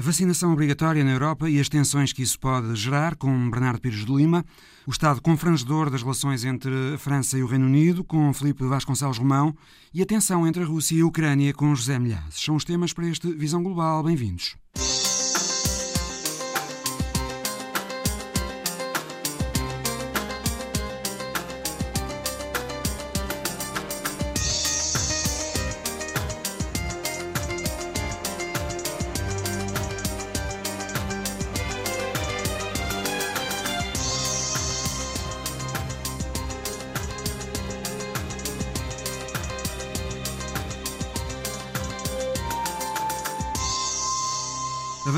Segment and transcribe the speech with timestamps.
[0.00, 4.06] A vacinação obrigatória na Europa e as tensões que isso pode gerar, com Bernardo Pires
[4.06, 4.46] de Lima,
[4.86, 9.18] o estado confrangedor das relações entre a França e o Reino Unido, com Felipe Vasconcelos
[9.18, 9.54] Romão,
[9.92, 12.42] e a tensão entre a Rússia e a Ucrânia, com José Milhazes.
[12.42, 14.02] São os temas para este Visão Global.
[14.02, 14.56] Bem-vindos.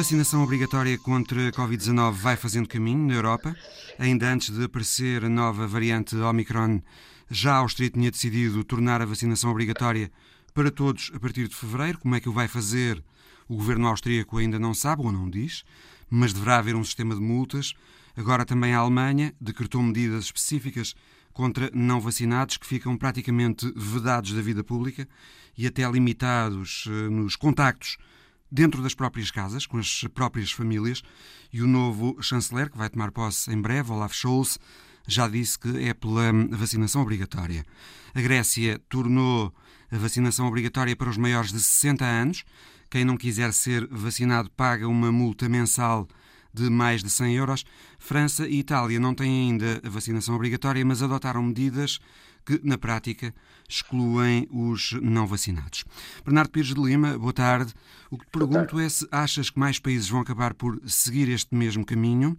[0.03, 3.55] Vacinação obrigatória contra a Covid-19 vai fazendo caminho na Europa.
[4.01, 6.83] Ainda antes de aparecer a nova variante Omicron,
[7.31, 10.11] já a Áustria tinha decidido tornar a vacinação obrigatória
[10.53, 12.01] para todos a partir de fevereiro.
[12.01, 13.01] Como é que o vai fazer?
[13.49, 15.63] O governo austríaco ainda não sabe ou não diz,
[16.11, 17.73] mas deverá haver um sistema de multas.
[18.17, 20.97] Agora também a Alemanha decretou medidas específicas
[21.33, 25.09] contra não vacinados que ficam praticamente vedados da vida pública
[25.57, 27.99] e até limitados eh, nos contactos
[28.53, 31.03] dentro das próprias casas, com as próprias famílias,
[31.51, 34.59] e o novo chanceler, que vai tomar posse em breve, Olaf Scholz,
[35.09, 37.65] já disse que é pela vacinação obrigatória.
[38.15, 39.53] A Grécia tornou
[39.91, 42.45] a vacinação obrigatória para os maiores de 60 anos.
[42.91, 46.07] Quem não quiser ser vacinado paga uma multa mensal
[46.53, 47.65] de mais de 100 euros.
[47.99, 51.99] França e Itália não têm ainda a vacinação obrigatória, mas adotaram medidas
[52.45, 53.35] que, na prática,
[53.69, 55.85] excluem os não vacinados.
[56.25, 57.73] Bernardo Pires de Lima, boa tarde.
[58.11, 61.55] O que te pergunto é se achas que mais países vão acabar por seguir este
[61.55, 62.37] mesmo caminho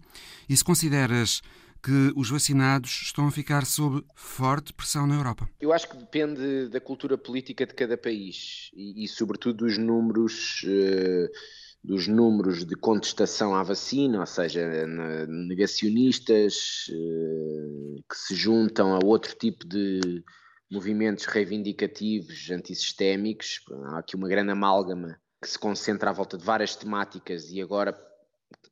[0.47, 1.41] e se consideras
[1.81, 5.49] que os vacinados estão a ficar sob forte pressão na Europa?
[5.59, 10.63] Eu acho que depende da cultura política de cada país e, e sobretudo, dos números.
[10.63, 14.87] Uh dos números de contestação à vacina, ou seja,
[15.27, 20.23] negacionistas eh, que se juntam a outro tipo de
[20.71, 23.59] movimentos reivindicativos antissistémicos.
[23.87, 27.93] Há aqui uma grande amálgama que se concentra à volta de várias temáticas e agora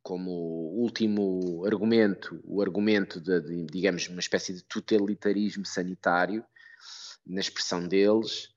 [0.02, 6.44] como último argumento, o argumento de, de digamos, uma espécie de totalitarismo sanitário,
[7.26, 8.50] na expressão deles,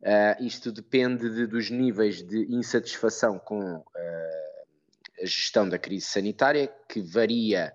[0.00, 3.84] Uh, isto depende de, dos níveis de insatisfação com uh,
[5.20, 7.72] a gestão da crise sanitária, que varia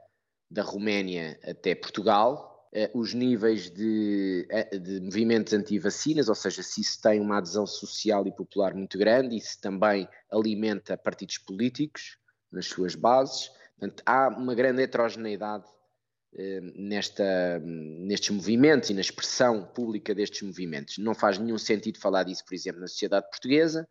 [0.49, 2.69] da Roménia até Portugal.
[2.73, 4.47] Uh, os níveis de,
[4.81, 9.35] de movimentos anti-vacinas, ou seja, se isso tem uma adesão social e popular muito grande,
[9.35, 12.17] isso também alimenta partidos políticos
[12.49, 13.51] nas suas bases.
[13.77, 15.65] Portanto, há uma grande heterogeneidade
[16.75, 20.97] nesta, nestes movimentos e na expressão pública destes movimentos.
[20.97, 23.87] Não faz nenhum sentido falar disso, por exemplo, na sociedade portuguesa,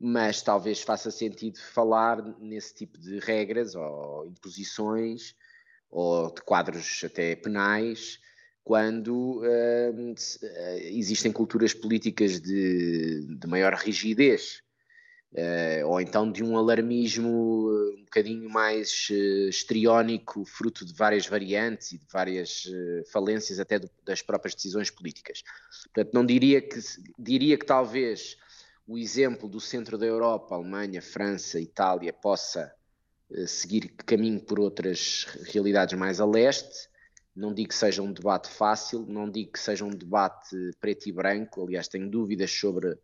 [0.00, 5.34] mas talvez faça sentido falar nesse tipo de regras ou imposições
[5.90, 8.18] ou de quadros até penais
[8.62, 10.14] quando uh,
[10.82, 14.62] existem culturas políticas de, de maior rigidez
[15.30, 21.26] Uh, ou então de um alarmismo eh, um bocadinho mais uh, histriónico, fruto de várias
[21.26, 25.42] variantes e de várias uh, falências até do, das próprias decisões políticas.
[25.92, 26.78] Portanto, não diria que
[27.18, 28.38] diria que talvez
[28.86, 32.72] o exemplo do centro da Europa, Alemanha, França, Itália, possa
[33.28, 36.88] uh, seguir caminho por outras realidades mais a leste.
[37.36, 41.12] Não digo que seja um debate fácil, não digo que seja um debate preto e
[41.12, 41.62] branco.
[41.62, 42.98] Aliás, tenho dúvidas sobre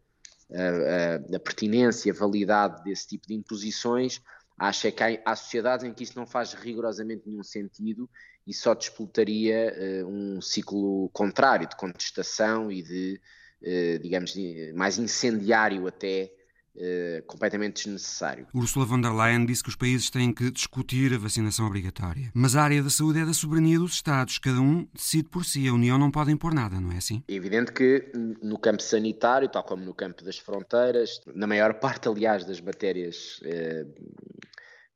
[0.53, 4.21] a, a, pertinência, a validade desse tipo de imposições,
[4.59, 8.09] acho é que há, há, sociedades em que isso não faz rigorosamente nenhum sentido
[8.47, 13.21] e só disputaria uh, um ciclo contrário de contestação e de,
[13.63, 14.35] uh, digamos,
[14.75, 16.31] mais incendiário até
[16.77, 18.49] Uh, completamente desnecessário.
[18.53, 22.33] Ursula von der Leyen disse que os países têm que discutir a vacinação obrigatória.
[22.35, 24.39] Mas a área da saúde é da soberania dos Estados.
[24.39, 25.69] Cada um decide por si.
[25.69, 27.23] A União não pode impor nada, não é assim?
[27.29, 28.11] É evidente que
[28.43, 33.41] no campo sanitário, tal como no campo das fronteiras, na maior parte, aliás, das matérias
[33.43, 33.95] uh,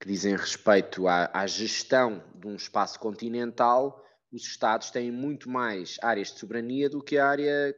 [0.00, 5.96] que dizem respeito à, à gestão de um espaço continental, os Estados têm muito mais
[6.02, 7.74] áreas de soberania do que a área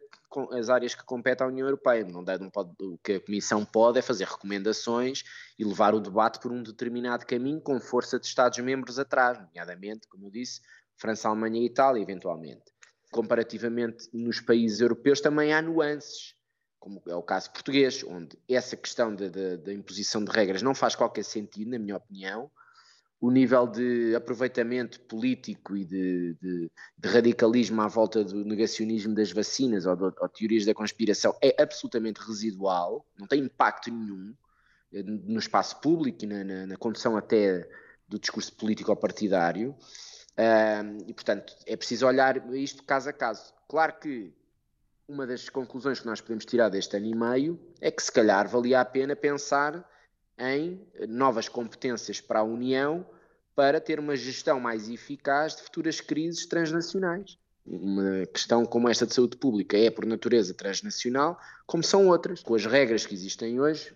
[0.53, 2.05] as áreas que competem à União Europeia.
[2.05, 5.23] Não, dá, não pode, o que a Comissão pode é fazer recomendações
[5.59, 10.27] e levar o debate por um determinado caminho com força de Estados-membros atrás, nomeadamente, como
[10.27, 10.61] eu disse,
[10.97, 12.65] França, Alemanha e Itália, eventualmente.
[13.11, 16.35] Comparativamente nos países europeus também há nuances,
[16.79, 21.25] como é o caso português, onde essa questão da imposição de regras não faz qualquer
[21.25, 22.51] sentido, na minha opinião,
[23.21, 29.31] o nível de aproveitamento político e de, de, de, radicalismo à volta do negacionismo das
[29.31, 34.35] vacinas ou, ou, teorias da conspiração é absolutamente residual, não tem impacto nenhum
[34.93, 37.69] no espaço público e na, na, na condução até
[38.09, 39.71] do discurso político-partidário.
[40.31, 43.53] Uh, e, portanto, é preciso olhar isto caso a caso.
[43.69, 44.33] Claro que
[45.07, 48.49] uma das conclusões que nós podemos tirar deste ano e meio é que, se calhar,
[48.49, 49.89] valia a pena pensar
[50.41, 53.07] em novas competências para a União
[53.55, 57.39] para ter uma gestão mais eficaz de futuras crises transnacionais.
[57.67, 62.43] Uma questão como esta de saúde pública é, por natureza, transnacional, como são outras.
[62.43, 63.95] Com as regras que existem hoje,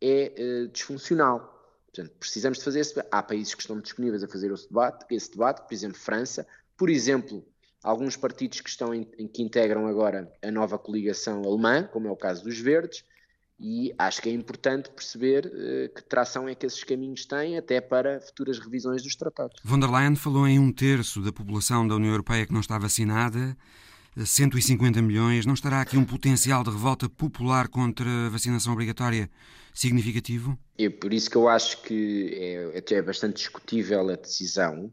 [0.00, 1.60] é uh, disfuncional.
[1.86, 2.94] Portanto, precisamos de fazer esse.
[3.10, 6.46] Há países que estão disponíveis a fazer esse debate, esse debate, por exemplo, França,
[6.76, 7.44] por exemplo,
[7.82, 12.10] alguns partidos que estão em, em, que integram agora a nova coligação alemã, como é
[12.10, 13.04] o caso dos Verdes,
[13.60, 17.78] e acho que é importante perceber uh, que tração é que esses caminhos têm até
[17.78, 19.60] para futuras revisões dos tratados.
[19.62, 22.78] Von der Leyen falou em um terço da população da União Europeia que não está
[22.78, 23.54] vacinada.
[24.16, 29.30] 150 milhões, não estará aqui um potencial de revolta popular contra a vacinação obrigatória
[29.72, 30.58] significativo?
[30.78, 34.92] É por isso que eu acho que é, é bastante discutível a decisão.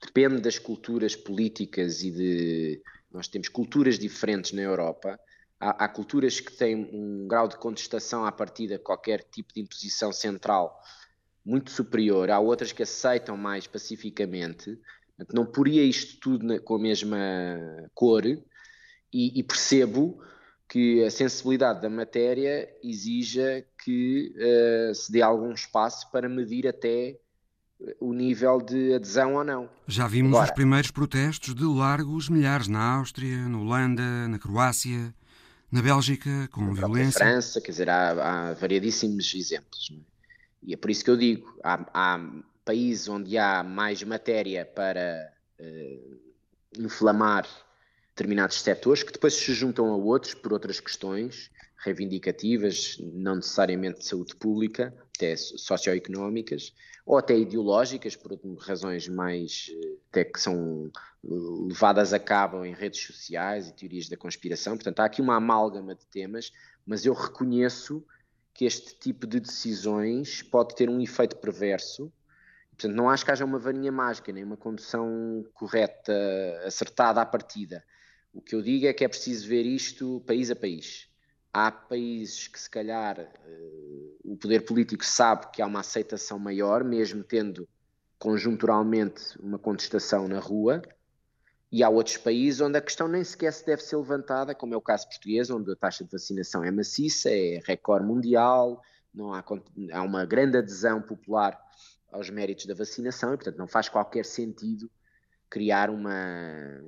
[0.00, 2.82] Depende das culturas políticas e de.
[3.12, 5.18] Nós temos culturas diferentes na Europa.
[5.64, 10.12] Há, há culturas que têm um grau de contestação à partida qualquer tipo de imposição
[10.12, 10.78] central
[11.42, 12.30] muito superior.
[12.30, 14.78] Há outras que aceitam mais pacificamente.
[15.32, 17.16] Não poria isto tudo na, com a mesma
[17.94, 18.40] cor e,
[19.12, 20.22] e percebo
[20.68, 27.18] que a sensibilidade da matéria exija que uh, se dê algum espaço para medir até
[28.00, 29.70] o nível de adesão ou não.
[29.86, 35.14] Já vimos Agora, os primeiros protestos de largos milhares na Áustria, na Holanda, na Croácia,
[35.74, 37.18] na Bélgica, com na violência.
[37.24, 38.10] Na França, quer dizer, há,
[38.50, 39.90] há variadíssimos exemplos.
[39.90, 39.96] É?
[40.62, 42.20] E é por isso que eu digo, há, há
[42.64, 46.20] países onde há mais matéria para uh,
[46.78, 47.44] inflamar
[48.10, 51.50] determinados setores que depois se juntam a outros por outras questões
[51.84, 59.70] reivindicativas, não necessariamente de saúde pública, até socioeconómicas, ou até ideológicas, por razões mais
[60.08, 60.90] até que são
[61.22, 64.76] levadas a cabo em redes sociais e teorias da conspiração.
[64.76, 66.50] Portanto, há aqui uma amálgama de temas,
[66.86, 68.04] mas eu reconheço
[68.54, 72.12] que este tipo de decisões pode ter um efeito perverso.
[72.70, 76.12] Portanto, não acho que haja uma varinha mágica, nem uma condução correta,
[76.64, 77.84] acertada à partida.
[78.32, 81.08] O que eu digo é que é preciso ver isto país a país.
[81.56, 86.82] Há países que, se calhar, uh, o poder político sabe que há uma aceitação maior,
[86.82, 87.68] mesmo tendo
[88.18, 90.82] conjunturalmente uma contestação na rua,
[91.70, 94.76] e há outros países onde a questão nem sequer se deve ser levantada, como é
[94.76, 98.82] o caso português, onde a taxa de vacinação é maciça, é recorde mundial,
[99.14, 99.44] não há,
[99.92, 101.56] há uma grande adesão popular
[102.10, 104.90] aos méritos da vacinação e, portanto, não faz qualquer sentido
[105.48, 106.80] criar uma,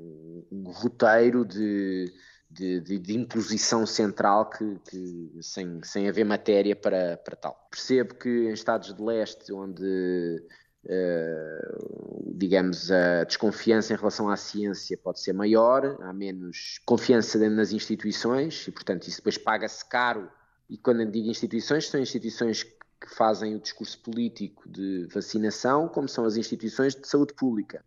[0.50, 2.12] um roteiro de,
[2.50, 7.68] de, de, de imposição central que, que, sem, sem haver matéria para, para tal.
[7.70, 10.42] Percebo que em Estados de Leste, onde
[10.88, 17.72] Uh, digamos, a desconfiança em relação à ciência pode ser maior, há menos confiança nas
[17.72, 20.30] instituições e, portanto, isso depois paga-se caro.
[20.70, 26.24] E quando digo instituições, são instituições que fazem o discurso político de vacinação, como são
[26.24, 27.84] as instituições de saúde pública.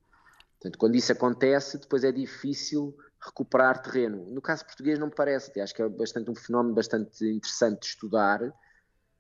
[0.60, 4.26] Portanto, quando isso acontece, depois é difícil recuperar terreno.
[4.30, 7.88] No caso português não me parece, acho que é bastante um fenómeno bastante interessante de
[7.88, 8.54] estudar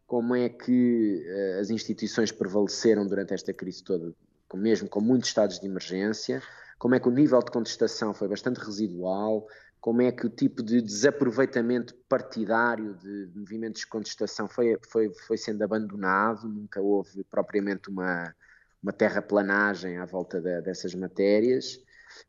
[0.07, 4.12] como é que uh, as instituições prevaleceram durante esta crise toda,
[4.56, 6.41] mesmo com muitos estados de emergência,
[6.79, 9.46] como é que o nível de contestação foi bastante residual,
[9.79, 15.38] como é que o tipo de desaproveitamento partidário de movimentos de contestação foi, foi, foi
[15.38, 18.34] sendo abandonado, nunca houve propriamente uma,
[18.82, 21.79] uma terraplanagem à volta de, dessas matérias.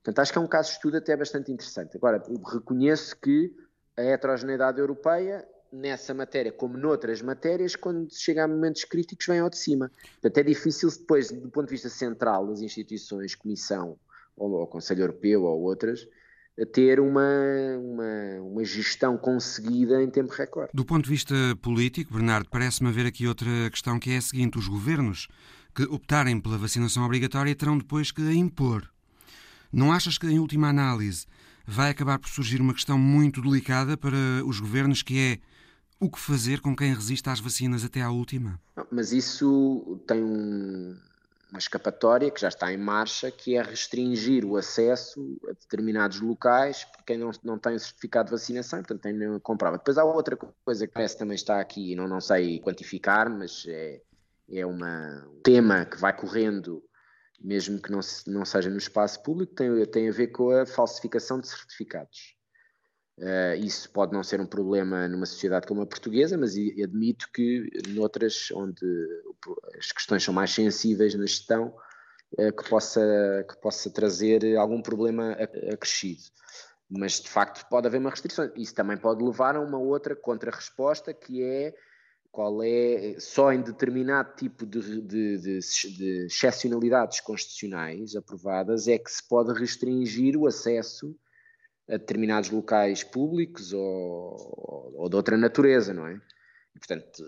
[0.03, 1.97] Portanto, acho que é um caso de estudo até bastante interessante.
[1.97, 2.23] Agora,
[2.53, 3.53] reconheço que
[3.97, 9.51] a heterogeneidade europeia, nessa matéria, como noutras matérias, quando chega a momentos críticos, vem ao
[9.51, 9.91] de cima.
[10.21, 13.99] Portanto, é difícil depois, do ponto de vista central das instituições, Comissão,
[14.37, 16.07] ou, ou Conselho Europeu, ou outras,
[16.67, 17.23] ter uma,
[17.79, 20.71] uma, uma, gestão conseguida em tempo recorde.
[20.75, 24.59] Do ponto de vista político, Bernardo, parece-me haver aqui outra questão que é a seguinte:
[24.59, 25.29] os governos
[25.75, 28.91] que optarem pela vacinação obrigatória terão depois que a impor.
[29.73, 31.27] Não achas que, em última análise,
[31.67, 35.39] vai acabar por surgir uma questão muito delicada para os governos, que é
[36.01, 38.61] o que fazer com quem resiste às vacinas até à última?
[38.91, 40.97] Mas isso tem um,
[41.51, 46.85] uma escapatória que já está em marcha, que é restringir o acesso a determinados locais
[46.85, 49.77] por quem não, não tem certificado de vacinação, portanto tem nenhuma comprova.
[49.77, 54.01] Depois há outra coisa que parece também está aqui, não, não sei quantificar, mas é
[54.53, 56.83] é uma, um tema que vai correndo,
[57.41, 61.41] mesmo que não, não seja no espaço público, tem, tem a ver com a falsificação
[61.41, 62.37] de certificados.
[63.19, 67.69] Uh, isso pode não ser um problema numa sociedade como a portuguesa, mas admito que
[67.89, 68.81] noutras onde
[69.79, 71.75] as questões são mais sensíveis na gestão,
[72.39, 75.33] uh, que, possa, que possa trazer algum problema
[75.73, 76.23] acrescido.
[76.89, 78.51] Mas de facto pode haver uma restrição.
[78.57, 81.75] Isso também pode levar a uma outra contra-resposta que é
[82.31, 85.59] qual é só em determinado tipo de, de, de,
[85.97, 91.15] de excepcionalidades constitucionais aprovadas é que se pode restringir o acesso
[91.89, 96.21] a determinados locais públicos ou, ou de outra natureza, não é?
[96.73, 97.25] Portanto,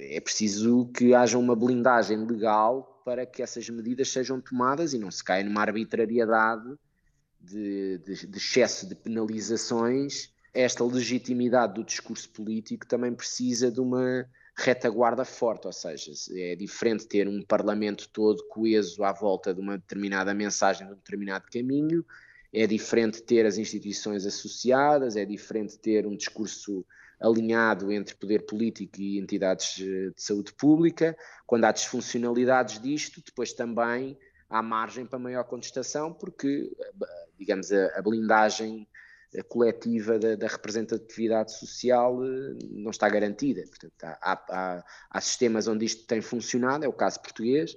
[0.00, 5.10] é preciso que haja uma blindagem legal para que essas medidas sejam tomadas e não
[5.10, 6.74] se caia numa arbitrariedade
[7.38, 10.34] de, de, de excesso de penalizações.
[10.52, 17.06] Esta legitimidade do discurso político também precisa de uma retaguarda forte, ou seja, é diferente
[17.06, 22.04] ter um parlamento todo coeso à volta de uma determinada mensagem, de um determinado caminho,
[22.52, 26.86] é diferente ter as instituições associadas, é diferente ter um discurso
[27.20, 31.16] alinhado entre poder político e entidades eh, de saúde pública.
[31.46, 37.06] Quando há disfuncionalidades disto, depois também há margem para maior contestação, porque, eh,
[37.38, 38.86] digamos, a, blindagem
[39.44, 42.20] coletiva da, da, representatividade social
[42.70, 43.62] não está garantida.
[43.68, 47.76] Portanto, há, há, há sistemas onde isto tem funcionado, é o caso português,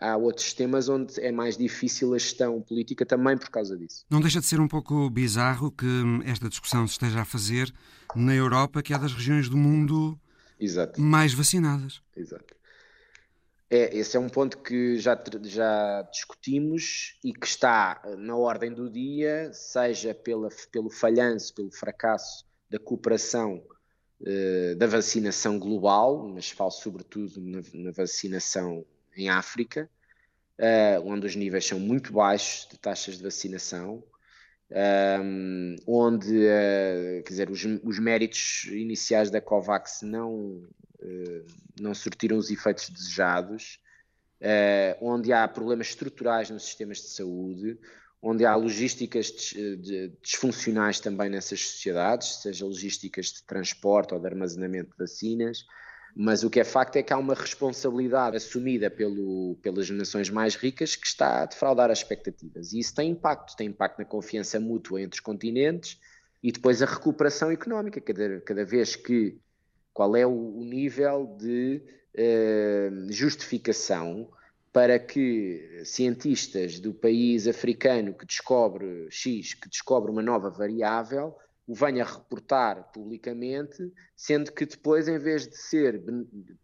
[0.00, 4.04] há outros sistemas onde é mais difícil a gestão política também por causa disso.
[4.10, 5.86] Não deixa de ser um pouco bizarro que
[6.24, 7.72] esta discussão se esteja a fazer
[8.14, 10.18] na Europa, que é das regiões do mundo
[10.58, 11.00] Exato.
[11.00, 12.02] mais vacinadas.
[12.16, 12.55] Exato.
[13.68, 18.88] É, esse é um ponto que já, já discutimos e que está na ordem do
[18.88, 23.62] dia, seja pela, pelo falhanço, pelo fracasso da cooperação
[24.24, 29.90] eh, da vacinação global, mas falo sobretudo na, na vacinação em África,
[30.58, 34.02] uh, onde os níveis são muito baixos de taxas de vacinação,
[35.22, 40.66] um, onde uh, quer dizer, os, os, méritos iniciais da COVAX não,
[41.80, 43.78] não surtiram os efeitos desejados,
[44.40, 47.78] uh, onde há problemas estruturais nos sistemas de saúde,
[48.20, 49.54] onde há logísticas
[50.22, 55.64] disfuncionais também nessas sociedades, seja logísticas de transporte ou de armazenamento de vacinas,
[56.18, 60.56] mas o que é facto é que há uma responsabilidade assumida pelo, pelas nações mais
[60.56, 62.72] ricas que está a defraudar as expectativas.
[62.72, 66.00] E isso tem impacto, tem impacto na confiança mútua entre os continentes
[66.42, 69.38] e depois a recuperação económica, cada, cada vez que
[69.96, 71.82] qual é o, nível de
[72.14, 74.28] eh, justificação
[74.70, 81.34] para que cientistas do país africano que descobre X, que descobre uma nova variável,
[81.66, 86.04] o venha reportar publicamente, sendo que depois, em vez de ser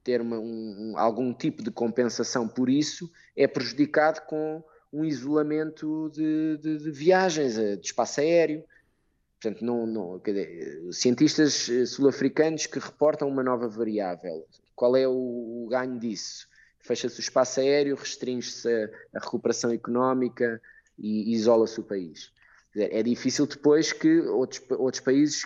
[0.05, 4.63] ter uma, um, algum tipo de compensação por isso, é prejudicado com
[4.93, 8.63] um isolamento de, de, de viagens, eh, de espaço aéreo.
[9.43, 14.47] Portanto, não, não, dizer, cientistas eh, sul-africanos que reportam uma nova variável.
[14.73, 15.11] Qual é o,
[15.65, 16.47] o ganho disso?
[16.79, 20.61] Fecha-se o espaço aéreo, restringe-se a, a recuperação económica
[20.97, 22.31] e isola-se o país.
[22.77, 25.45] É difícil depois que outros, outros países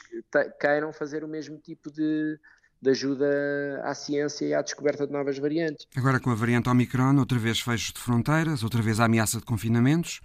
[0.60, 2.38] queiram fazer o mesmo tipo de,
[2.80, 5.86] de ajuda à ciência e à descoberta de novas variantes.
[5.96, 9.44] Agora com a variante Omicron, outra vez fechos de fronteiras, outra vez a ameaça de
[9.44, 10.20] confinamentos,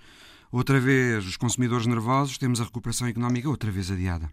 [0.51, 4.29] outra vez os consumidores nervosos, temos a recuperação económica outra vez adiada.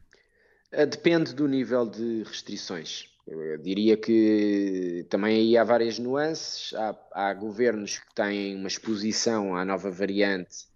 [0.73, 3.09] Eh, depende do nível de restrições.
[3.27, 6.73] Eu diria que também aí há várias nuances.
[6.75, 10.67] Há, há governos que têm uma exposição à nova variante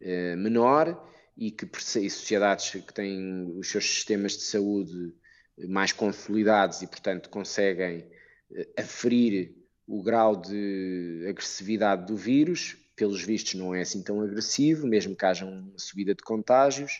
[0.00, 1.02] eh, menor
[1.36, 5.14] e que e sociedades que têm os seus sistemas de saúde
[5.68, 8.04] mais consolidados e, portanto, conseguem
[8.52, 9.54] eh, aferir
[9.86, 15.24] o grau de agressividade do vírus, pelos vistos não é assim tão agressivo, mesmo que
[15.24, 16.92] haja uma subida de contágios,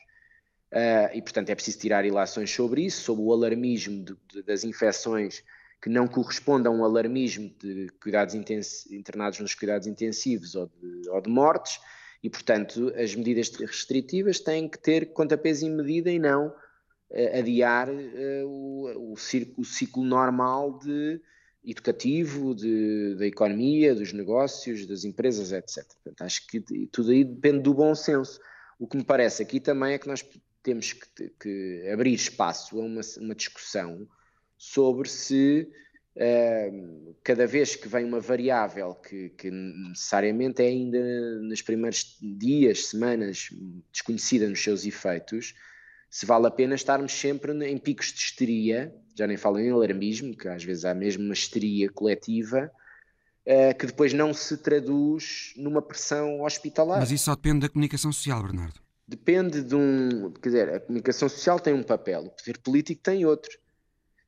[0.72, 4.62] uh, e portanto é preciso tirar ilações sobre isso, sobre o alarmismo de, de, das
[4.62, 5.42] infecções
[5.82, 11.30] que não correspondam ao alarmismo de cuidados internados nos cuidados intensivos ou de, ou de
[11.30, 11.80] mortes,
[12.22, 17.88] e, portanto, as medidas restritivas têm que ter contrapeso e medida e não uh, adiar
[17.88, 19.14] uh, o, o,
[19.56, 21.20] o, ciclo normal de
[21.64, 25.84] educativo, de, da economia, dos negócios, das empresas, etc.
[26.02, 26.60] Portanto, acho que
[26.90, 28.40] tudo aí depende do bom senso.
[28.78, 30.24] O que me parece aqui também é que nós
[30.62, 34.08] temos que, que abrir espaço a uma, uma discussão
[34.56, 35.68] sobre se
[37.22, 43.50] cada vez que vem uma variável que, que, necessariamente é ainda nos primeiros dias, semanas,
[43.92, 45.54] desconhecida nos seus efeitos,
[46.10, 50.36] se vale a pena estarmos sempre em picos de histeria, já nem falo em alarmismo,
[50.36, 52.70] que às vezes há mesmo uma histeria coletiva,
[53.46, 57.00] uh, que depois não se traduz numa pressão hospitalar.
[57.00, 58.80] Mas isso só depende da comunicação social, Bernardo.
[59.06, 60.30] depende de um.
[60.32, 63.58] Quer dizer, a comunicação social tem um papel, o poder político tem outro.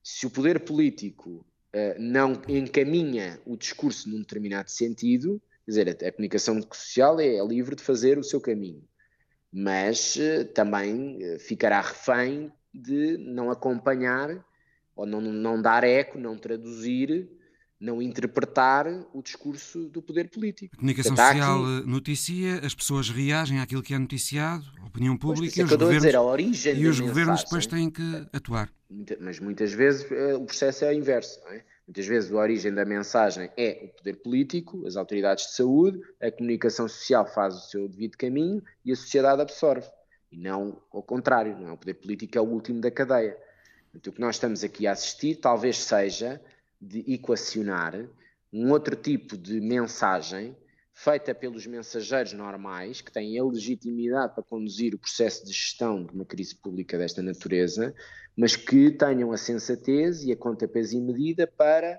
[0.03, 1.31] Se o poder político
[1.75, 7.75] uh, não encaminha o discurso num determinado sentido, quer dizer, a, comunicação social é, livre
[7.75, 8.83] de fazer o seu caminho,
[9.53, 14.45] mas uh, também uh, ficará refém de não acompanhar
[14.95, 17.29] ou não, não dar eco, não traduzir
[17.81, 20.75] não interpretar o discurso do poder político.
[20.75, 21.89] A comunicação social aqui...
[21.89, 26.03] noticia, as pessoas reagem àquilo que é noticiado, a opinião pública pois, e, os governos,
[26.03, 28.71] dizer, a origem e os governos depois têm que atuar.
[29.19, 31.41] Mas muitas vezes eh, o processo é o inverso.
[31.49, 31.65] É?
[31.91, 36.31] Muitas vezes a origem da mensagem é o poder político, as autoridades de saúde, a
[36.31, 39.89] comunicação social faz o seu devido caminho e a sociedade absorve.
[40.31, 43.37] E não ao contrário, não é o poder político é o último da cadeia.
[43.93, 46.41] Então, o que nós estamos aqui a assistir talvez seja
[46.81, 48.01] de equacionar
[48.53, 50.57] um outro tipo de mensagem
[51.03, 56.13] feita pelos mensageiros normais, que têm a legitimidade para conduzir o processo de gestão de
[56.13, 57.95] uma crise pública desta natureza,
[58.37, 61.99] mas que tenham a sensatez e a conta peso e medida para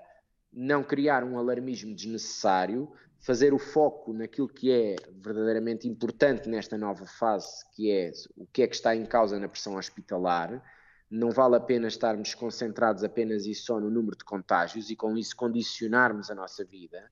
[0.52, 7.04] não criar um alarmismo desnecessário, fazer o foco naquilo que é verdadeiramente importante nesta nova
[7.04, 10.62] fase, que é o que é que está em causa na pressão hospitalar,
[11.10, 15.16] não vale a pena estarmos concentrados apenas e só no número de contágios e com
[15.16, 17.10] isso condicionarmos a nossa vida,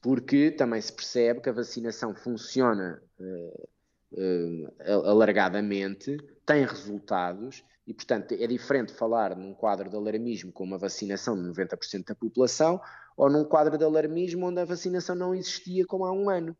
[0.00, 3.68] porque também se percebe que a vacinação funciona uh,
[4.12, 6.16] uh, alargadamente,
[6.46, 11.48] tem resultados e, portanto, é diferente falar num quadro de alarmismo com uma vacinação de
[11.48, 12.80] 90% da população
[13.16, 16.56] ou num quadro de alarmismo onde a vacinação não existia como há um ano.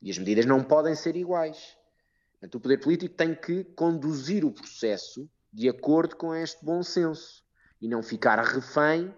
[0.00, 1.76] E as medidas não podem ser iguais.
[2.32, 7.42] Portanto, o poder político tem que conduzir o processo de acordo com este bom senso
[7.80, 9.12] e não ficar refém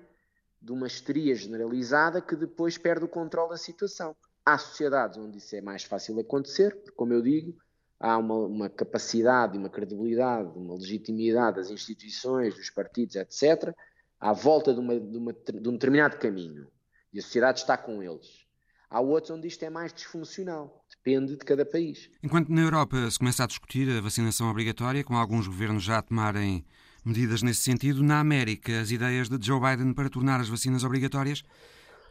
[0.61, 4.15] de uma histeria generalizada que depois perde o controle da situação.
[4.45, 7.57] Há sociedades onde isso é mais fácil acontecer, porque, como eu digo,
[7.99, 13.75] há uma, uma capacidade, uma credibilidade, uma legitimidade das instituições, dos partidos, etc.,
[14.19, 16.67] à volta de, uma, de, uma, de um determinado caminho.
[17.13, 18.47] E a sociedade está com eles.
[18.91, 20.85] Há outros onde isto é mais disfuncional.
[20.91, 22.11] Depende de cada país.
[22.23, 26.03] Enquanto na Europa se começa a discutir a vacinação obrigatória, com alguns governos já a
[26.03, 26.65] tomarem
[27.05, 31.43] medidas nesse sentido, na América as ideias de Joe Biden para tornar as vacinas obrigatórias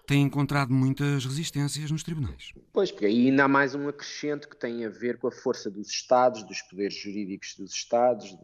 [0.09, 2.51] têm encontrado muitas resistências nos tribunais.
[2.73, 5.69] Pois, porque aí ainda há mais um acrescento que tem a ver com a força
[5.69, 8.35] dos Estados, dos poderes jurídicos dos Estados,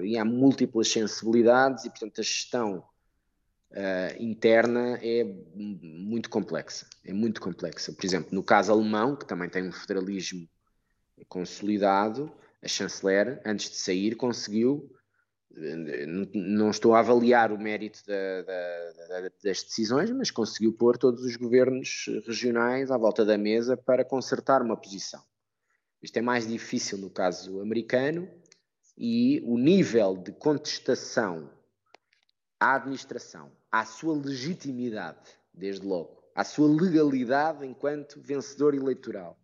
[0.00, 2.84] aí há múltiplas sensibilidades e, portanto, a gestão
[3.72, 5.24] uh, interna é
[5.54, 6.86] muito complexa.
[7.04, 7.92] É muito complexa.
[7.92, 10.48] Por exemplo, no caso alemão, que também tem um federalismo
[11.28, 14.88] consolidado, a chanceler, antes de sair, conseguiu.
[16.34, 21.24] Não estou a avaliar o mérito da, da, da, das decisões, mas conseguiu pôr todos
[21.24, 25.22] os governos regionais à volta da mesa para consertar uma posição.
[26.02, 28.28] Isto é mais difícil no caso americano
[28.98, 31.50] e o nível de contestação
[32.60, 39.38] à administração, à sua legitimidade, desde logo, à sua legalidade enquanto vencedor eleitoral,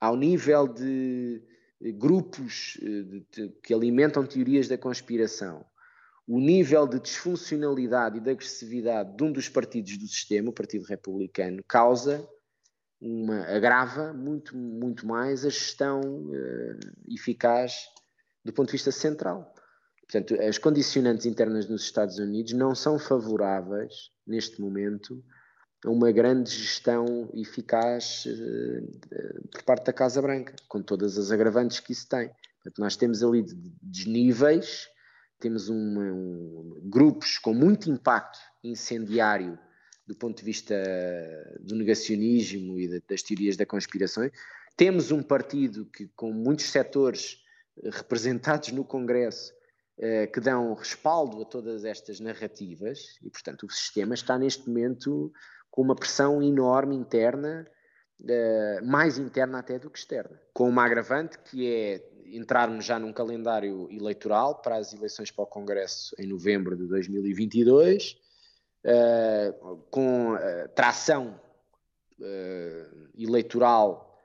[0.00, 1.42] ao nível de
[1.90, 5.64] grupos eh, de, de, que alimentam teorias da conspiração,
[6.26, 10.84] o nível de disfuncionalidade e de agressividade de um dos partidos do sistema, o Partido
[10.84, 12.28] Republicano, causa
[13.00, 16.78] uma agrava muito muito mais a gestão uh,
[17.12, 17.88] eficaz
[18.44, 19.52] do ponto de vista central.
[20.02, 25.24] Portanto, as condicionantes internas nos Estados Unidos não são favoráveis, neste momento,
[25.84, 31.80] a uma grande gestão eficaz uh, por parte da Casa Branca, com todas as agravantes
[31.80, 32.28] que isso tem.
[32.62, 33.44] Portanto, nós temos ali
[33.82, 34.88] desníveis,
[35.40, 39.58] temos uma, um, grupos com muito impacto incendiário
[40.06, 40.74] do ponto de vista
[41.60, 44.30] do negacionismo e de, das teorias da conspiração.
[44.76, 47.38] Temos um partido que, com muitos setores
[47.84, 49.52] representados no Congresso,
[49.98, 55.32] eh, que dão respaldo a todas estas narrativas e, portanto, o sistema está neste momento
[55.72, 57.66] com uma pressão enorme interna,
[58.28, 63.12] eh, mais interna até do que externa, com uma agravante que é entrarmos já num
[63.12, 68.16] calendário eleitoral para as eleições para o Congresso em novembro de 2022,
[68.84, 69.54] eh,
[69.90, 70.36] com
[70.74, 71.40] tração
[73.18, 74.16] eleitoral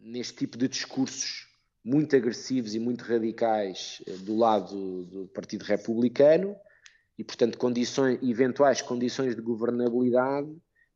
[0.00, 1.48] neste tipo de discursos
[1.84, 6.54] muito agressivos e muito radicais do lado do Partido Republicano
[7.18, 10.48] e, portanto, condições, eventuais condições de governabilidade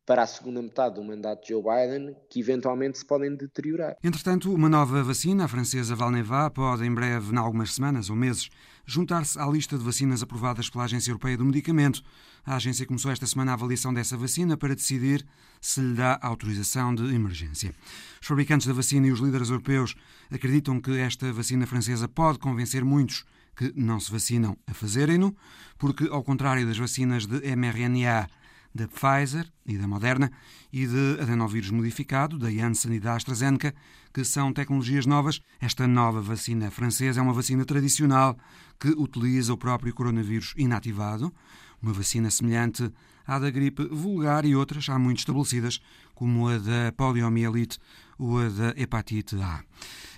[0.04, 3.96] para a segunda metade do mandato de Joe Biden que eventualmente se podem deteriorar.
[4.02, 8.48] Entretanto, uma nova vacina, a francesa Valneva, pode em breve, em algumas semanas ou meses,
[8.84, 12.02] juntar-se à lista de vacinas aprovadas pela Agência Europeia do Medicamento.
[12.44, 15.24] A agência começou esta semana a avaliação dessa vacina para decidir
[15.60, 17.72] se lhe dá autorização de emergência.
[18.20, 19.94] Os fabricantes da vacina e os líderes europeus
[20.30, 23.24] acreditam que esta vacina francesa pode convencer muitos
[23.56, 25.34] que não se vacinam a fazerem-no,
[25.78, 28.28] porque, ao contrário das vacinas de mRNA
[28.74, 30.30] da Pfizer e da Moderna
[30.72, 33.74] e de adenovírus modificado, da Janssen e da AstraZeneca,
[34.12, 35.40] que são tecnologias novas.
[35.60, 38.36] Esta nova vacina francesa é uma vacina tradicional
[38.80, 41.32] que utiliza o próprio coronavírus inativado,
[41.82, 42.92] uma vacina semelhante
[43.26, 45.80] à da gripe vulgar e outras há muito estabelecidas,
[46.14, 47.78] como a da poliomielite
[48.18, 49.62] ou a da hepatite A.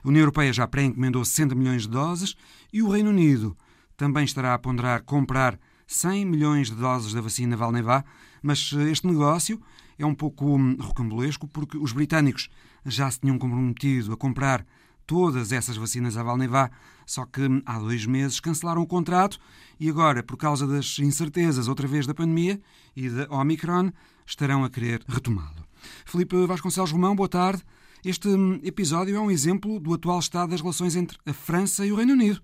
[0.04, 2.36] A União Europeia já pré-encomendou 60 milhões de doses
[2.72, 3.56] e o Reino Unido
[3.96, 8.04] também estará a ponderar comprar 100 milhões de doses da vacina Valneva,
[8.42, 9.60] mas eh, este negócio
[9.98, 12.48] é um pouco hum, rocambolesco porque os britânicos
[12.84, 14.66] já se tinham comprometido a comprar
[15.06, 16.70] todas essas vacinas à Valneva,
[17.06, 19.38] só que há dois meses cancelaram o contrato
[19.78, 22.60] e agora, por causa das incertezas outra vez da pandemia
[22.96, 23.90] e da Omicron,
[24.26, 25.64] estarão a querer retomá-lo.
[26.04, 27.62] Felipe Vasconcelos Romão, boa tarde.
[28.04, 28.28] Este
[28.62, 32.12] episódio é um exemplo do atual estado das relações entre a França e o Reino
[32.12, 32.40] Unido.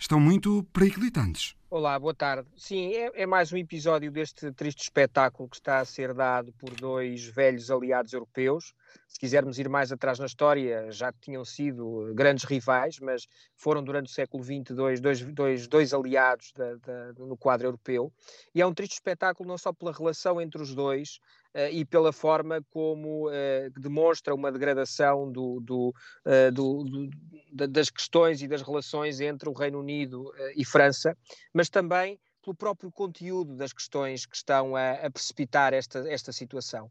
[0.00, 1.54] Estão muito periclitantes.
[1.68, 2.48] Olá, boa tarde.
[2.56, 6.70] Sim, é, é, mais um episódio deste triste espetáculo que está a ser dado por
[6.70, 8.72] dois velhos aliados europeus.
[9.06, 14.06] Se quisermos ir mais atrás na história, já tinham sido grandes rivais, mas foram durante
[14.06, 18.10] o século XX dois, dois, dois, dois aliados da, da, no quadro europeu.
[18.54, 21.20] E é um triste espetáculo não só pela relação entre os dois,
[21.72, 28.40] e pela forma como uh, demonstra uma degradação do, do, uh, do, do, das questões
[28.42, 31.16] e das relações entre o Reino Unido e França,
[31.52, 36.90] mas também pelo próprio conteúdo das questões que estão a, a precipitar esta, esta situação.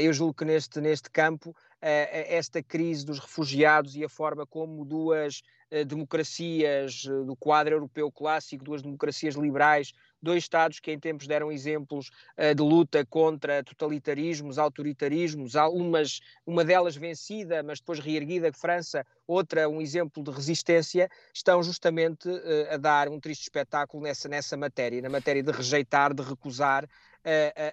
[0.00, 5.42] Eu julgo que neste, neste campo, esta crise dos refugiados e a forma como duas
[5.88, 9.92] democracias do quadro europeu clássico, duas democracias liberais,
[10.24, 16.64] dois Estados que em tempos deram exemplos uh, de luta contra totalitarismos, autoritarismos, algumas, uma
[16.64, 22.76] delas vencida, mas depois reerguida, França, outra um exemplo de resistência, estão justamente uh, a
[22.76, 26.88] dar um triste espetáculo nessa, nessa matéria, na matéria de rejeitar, de recusar uh,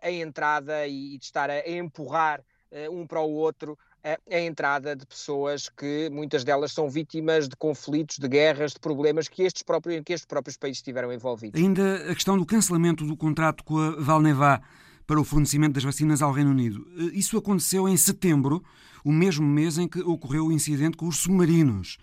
[0.02, 2.44] a entrada e, e, de estar a, empurrar
[2.90, 8.18] um para o outro a, entrada de pessoas que muitas delas são vítimas de conflitos,
[8.18, 11.60] de guerras, de problemas que estes próprios, que estes próprios países estiveram envolvidos.
[11.60, 14.62] Ainda a questão do cancelamento do contrato com a Valneva
[15.06, 16.88] para o fornecimento das vacinas ao Reino Unido.
[16.98, 18.64] Eh, isso aconteceu em setembro,
[19.04, 21.98] o mesmo mês em que ocorreu o incidente com os submarinos,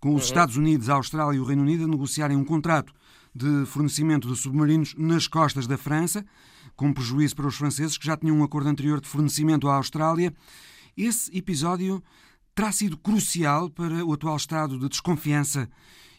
[0.00, 0.28] com os uhum.
[0.28, 2.92] Estados Unidos, a Austrália e o Reino Unido a negociarem um contrato
[3.34, 6.24] de fornecimento de submarinos nas costas da França,
[6.76, 10.32] com prejuízo para os franceses que já tinham um acordo anterior de fornecimento à Austrália
[10.96, 12.02] esse episódio
[12.54, 15.68] terá sido crucial para o atual estado de desconfiança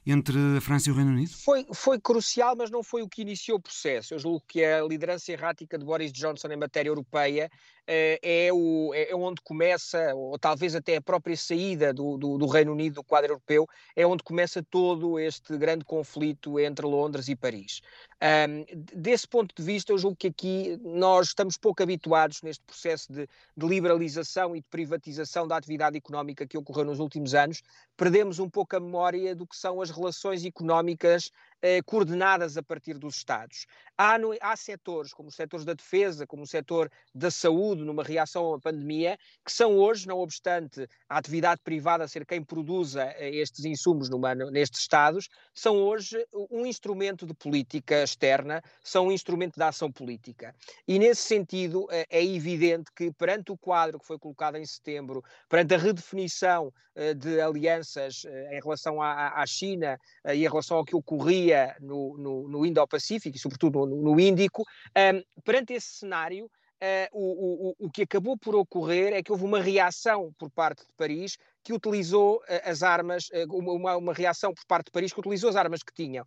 [0.06, 1.32] entre a França e o Reino Unido?
[1.32, 4.14] Foi, foi crucial, mas não foi o que iniciou o processo.
[4.14, 7.50] Eu julgo que a liderança errática de Boris Johnson em matéria europeia
[7.88, 12.48] é, o, é, é onde começa, ou talvez até a própria saída do, do, do,
[12.48, 17.36] Reino Unido do quadro europeu, é onde começa todo este grande conflito entre Londres e
[17.36, 17.82] Paris.
[18.21, 23.12] Um, desse ponto de vista, eu julgo que aqui nós estamos pouco habituados neste processo
[23.12, 27.62] de, de, liberalização e de privatização da atividade económica que ocorreu nos últimos anos.
[27.98, 31.30] Perdemos um pouco a memória do que são as relações económicas
[31.62, 33.65] eh, coordenadas a partir dos Estados.
[33.98, 38.04] Há, no, há setores, como os setores da defesa, como o setor da saúde, numa
[38.04, 43.36] reação à pandemia, que são hoje, não obstante a atividade privada ser quem produza eh,
[43.36, 49.56] estes insumos numa, nestes Estados, são hoje um instrumento de política externa, são um instrumento
[49.56, 50.54] de ação política.
[50.88, 55.24] E nesse sentido, eh, é evidente que perante o quadro que foi colocado em setembro,
[55.48, 56.72] perante a redefinição
[57.18, 60.00] de alianças em relação à China
[60.34, 61.44] e em relação ao que ocorria
[61.79, 67.69] no, no, no Indo-Pacífico e, sobretudo, no, no Índico, um, perante esse cenário, Uh, o,
[67.69, 71.38] o, o que acabou por ocorrer é que houve uma reação por parte de Paris
[71.65, 75.49] que utilizou uh, as armas, uh, uma, uma, reação por parte de Paris que utilizou
[75.49, 76.23] as armas que tinham,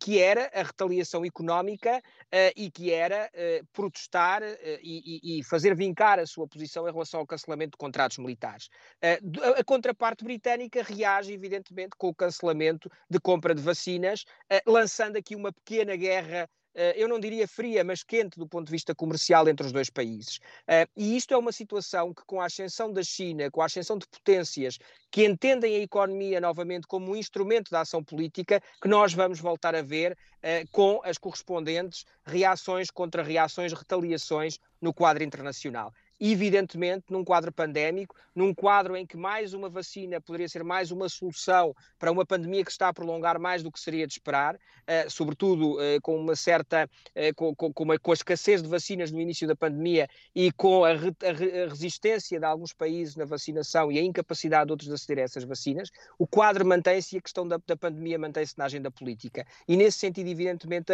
[0.00, 2.00] que era a retaliação económica
[2.56, 3.30] e que era
[3.72, 4.42] protestar
[4.82, 8.68] e, e, fazer vincar a sua posição em relação ao cancelamento de contratos militares.
[9.02, 14.24] a contraparte britânica reage, evidentemente, com o cancelamento de compra de vacinas,
[14.66, 16.48] lançando aqui uma pequena guerra eh,
[16.96, 20.38] eu não diria fria, mas quente do ponto de vista comercial entre os dois países.
[20.66, 23.98] Eh, e isto é uma situação que, com a ascensão da China, com a ascensão
[23.98, 24.78] de potências
[25.10, 29.74] que entendem a economia novamente como um instrumento de ação política, que nós vamos voltar
[29.74, 35.92] a ver eh, com as correspondentes reações contra reações, retaliações no quadro internacional.
[36.20, 41.08] Evidentemente, num quadro pandémico, num quadro em que mais uma vacina poderia ser mais uma
[41.08, 45.10] solução para uma pandemia que está a prolongar mais do que seria de esperar, uh,
[45.10, 49.20] sobretudo uh, com uma certa, uh, com, com, uma, com, a escassez de vacinas no
[49.20, 53.92] início da pandemia e com a, re, a, a, resistência de alguns países na vacinação
[53.92, 57.22] e a incapacidade de outros de aceder a essas vacinas, o quadro mantém-se e a
[57.22, 59.46] questão da, da pandemia mantém-se na agenda política.
[59.66, 60.92] E nesse sentido, evidentemente,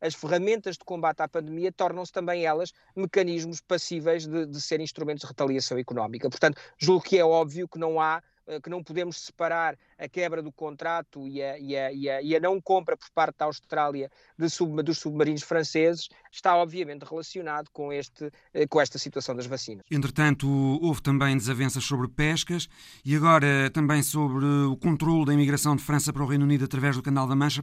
[0.00, 5.22] as ferramentas de combate à pandemia tornam-se também elas mecanismos passíveis de, de serem instrumentos
[5.22, 6.28] de retaliação económica.
[6.28, 10.42] Portanto, julgo que é óbvio que não há eh, que não podemos separar a quebra
[10.42, 13.44] do contrato e a, e a, e a, e a não compra por parte da
[13.44, 19.36] Austrália de sub, dos submarinos franceses está obviamente relacionado com, este, eh, com esta situação
[19.36, 19.84] das vacinas.
[19.90, 20.48] Entretanto,
[20.82, 22.68] houve também desavenças sobre pescas
[23.04, 26.96] e agora também sobre o controle da imigração de França para o Reino Unido através
[26.96, 27.62] do Canal da Mancha.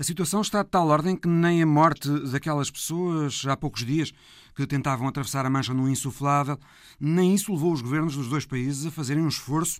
[0.00, 4.14] A situação está de tal ordem que nem a morte daquelas pessoas, há poucos dias,
[4.56, 6.58] que tentavam atravessar a Mancha num insuflável,
[6.98, 9.78] nem isso levou os governos dos dois países a fazerem um esforço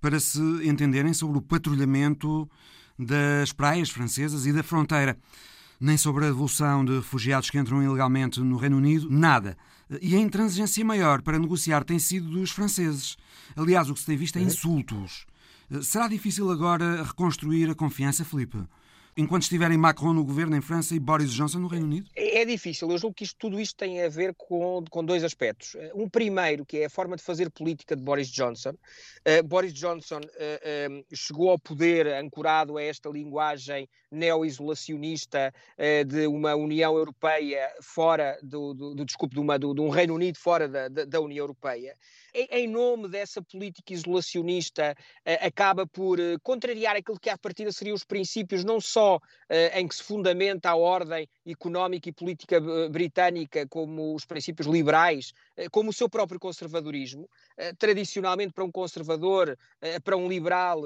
[0.00, 2.48] para se entenderem sobre o patrulhamento
[2.98, 5.18] das praias francesas e da fronteira.
[5.78, 9.54] Nem sobre a devolução de refugiados que entram ilegalmente no Reino Unido, nada.
[10.00, 13.18] E a intransigência maior para negociar tem sido dos franceses.
[13.54, 15.26] Aliás, o que se tem visto é insultos.
[15.82, 18.56] Será difícil agora reconstruir a confiança, Felipe?
[19.18, 22.08] Enquanto estiverem Macron no governo em França e Boris Johnson no Reino Unido?
[22.14, 22.88] É, é difícil.
[22.88, 25.76] Eu julgo que isto, tudo isto tem a ver com, com dois aspectos.
[25.92, 28.70] Um primeiro, que é a forma de fazer política de Boris Johnson.
[28.70, 35.52] Uh, Boris Johnson uh, chegou ao poder ancorado a esta linguagem neo-isolacionista
[36.06, 40.14] de uma União Europeia fora do, do, do desculpe, de, uma, do, de um Reino
[40.14, 41.94] Unido fora da, da, da União Europeia
[42.50, 47.94] em nome dessa política isolacionista, eh, acaba por eh, contrariar aquilo que à partida seriam
[47.94, 53.66] os princípios, não só eh, em que se fundamenta a ordem económica e política britânica,
[53.68, 55.32] como os princípios liberais,
[55.70, 57.28] como o seu próprio conservadorismo.
[57.78, 59.56] Tradicionalmente, para um conservador,
[60.04, 60.82] para um liberal,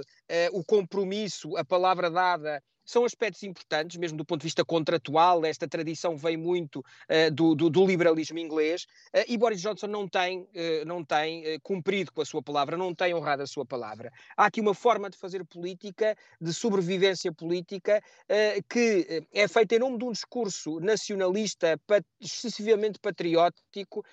[0.53, 5.45] o compromisso, a palavra dada, são aspectos importantes, mesmo do ponto de vista contratual.
[5.45, 10.09] Esta tradição vem muito uh, do, do, do, liberalismo inglês uh, e Boris Johnson não
[10.09, 14.13] tem, uh, não tem cumprido com a sua palavra, não tem honrado a sua palavra.
[14.37, 18.03] Há aqui uma forma de fazer política, de sobrevivência política,
[18.69, 24.05] que é feita em nome de um discurso nacionalista pat excessivamente patriótico,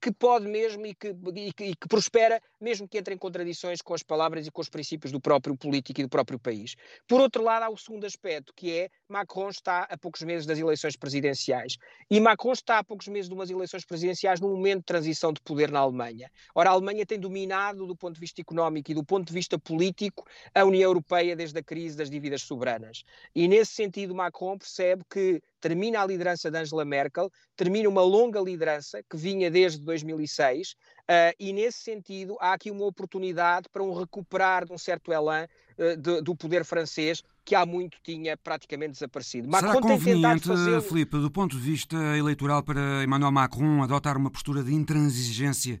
[0.00, 3.82] que pode mesmo e que, e que, e que prospera, mesmo que entre em contradições
[3.82, 6.76] com as palavras e com os princípios do próprio político e do próprio país.
[7.08, 10.58] Por outro lado, há o segundo aspecto, que é Macron está a poucos meses das
[10.58, 11.76] eleições presidenciais.
[12.10, 15.40] E Macron está a poucos meses de umas eleições presidenciais num momento de transição de
[15.40, 16.30] poder na Alemanha.
[16.54, 19.58] Ora, a Alemanha tem dominado, do ponto de vista económico e do ponto de vista
[19.58, 23.02] político, a União Europeia desde a crise das dívidas soberanas.
[23.34, 28.40] E nesse sentido, Macron percebe que termina a liderança de Angela Merkel, termina uma longa
[28.40, 30.74] liderança que vinha desde 2006, uh,
[31.08, 35.46] eh, e nesse sentido há aqui uma oportunidade para um recuperar de um certo elan
[35.78, 39.48] uh, de, do poder francês, que há muito tinha praticamente desaparecido.
[39.48, 40.48] Macron Será conveniente,
[40.88, 45.80] Filipe, do ponto de vista eleitoral, para Emmanuel Macron adotar uma postura de intransigência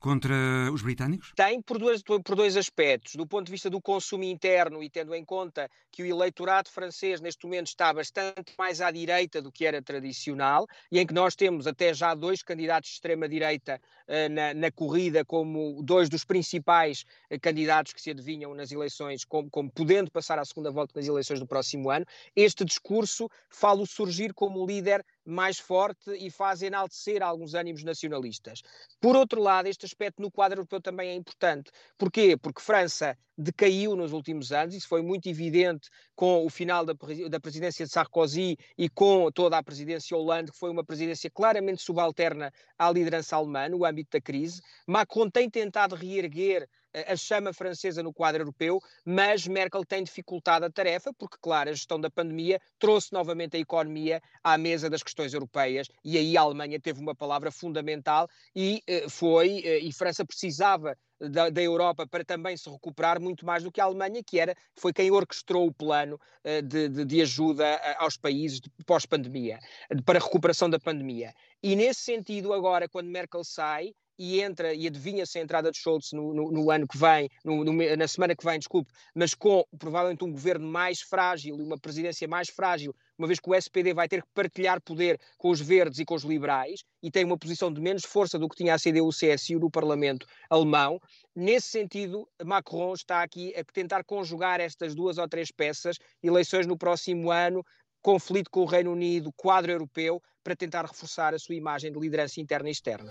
[0.00, 0.34] contra
[0.72, 1.32] os britânicos?
[1.36, 3.14] Tem por dois, por dois aspectos.
[3.14, 7.20] Do ponto de vista do consumo interno e tendo em conta que o eleitorado francês
[7.20, 11.36] neste momento está bastante mais à direita do que era tradicional e em que nós
[11.36, 17.04] temos até já dois candidatos de extrema-direita uh, na, na, corrida como dois dos principais
[17.30, 21.06] uh, candidatos que se adivinham nas eleições, como, como podendo passar à segunda volta nas
[21.06, 27.22] eleições do próximo ano, este discurso fala surgir como líder mais forte e faz enaltecer
[27.22, 28.62] alguns ânimos nacionalistas.
[29.00, 31.70] Por outro lado, este aspecto no quadro europeu também é importante.
[31.98, 32.36] Porquê?
[32.36, 36.94] Porque França decaiu nos últimos anos, isso foi muito evidente com o final da,
[37.40, 42.52] presidência de Sarkozy e com toda a presidência Hollande, que foi uma presidência claramente subalterna
[42.78, 44.60] à liderança alemã no âmbito da crise.
[44.86, 50.70] Macron tem tentado reerguer a chama francesa no quadro europeu, mas Merkel tem dificultado a
[50.70, 55.32] tarefa, porque, claro, a gestão da pandemia trouxe novamente a economia à mesa das questões
[55.32, 60.24] europeias e aí a Alemanha teve uma palavra fundamental e eh, foi, eh, e França
[60.24, 64.38] precisava da, da, Europa para também se recuperar muito mais do que a Alemanha, que
[64.38, 69.58] era, foi quem orquestrou o plano uh, de, de, de, ajuda aos países pós-pandemia,
[70.04, 71.34] para a recuperação da pandemia.
[71.62, 76.12] E nesse sentido, agora, quando Merkel sai, e entra e adivinha-se a entrada de Scholz
[76.12, 80.22] no, no, no ano que vem, no, na semana que vem, desculpe, mas com provavelmente
[80.22, 84.06] um governo mais frágil e uma presidência mais frágil, uma vez que o SPD vai
[84.06, 87.72] ter que partilhar poder com os verdes e com os liberais e tem uma posição
[87.72, 91.00] de menos força do que tinha a CDU-CSU no Parlamento alemão.
[91.34, 96.76] Nesse sentido, Macron está aqui a tentar conjugar estas duas ou três peças, eleições no
[96.76, 97.64] próximo ano,
[98.02, 102.38] conflito com o Reino Unido, quadro europeu, para tentar reforçar a sua imagem de liderança
[102.38, 103.10] interna e externa.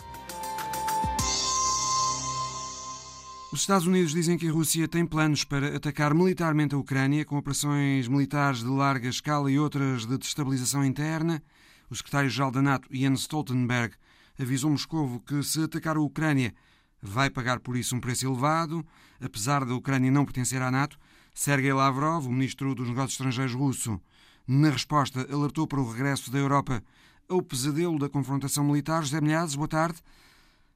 [3.51, 7.35] Os Estados Unidos dizem que a Rússia tem planos para atacar militarmente a Ucrânia, com
[7.35, 11.41] operações militares de larga escala e outras de destabilização interna.
[11.89, 13.95] O secretário-geral da NATO, Jens Stoltenberg,
[14.39, 16.53] avisou Moscovo que se atacar a Ucrânia
[17.01, 18.85] vai pagar por isso um preço elevado.
[19.19, 20.97] Apesar da Ucrânia não pertencer à NATO,
[21.33, 23.99] Sergei Lavrov, o ministro dos Negócios Estrangeiros russo,
[24.47, 26.83] na resposta alertou para o regresso da Europa
[27.27, 29.01] ao pesadelo da confrontação militar.
[29.03, 29.99] José Milhazes, boa tarde.